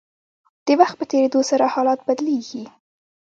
[0.65, 2.63] د وخت په تیریدو سره حالات بدلیږي.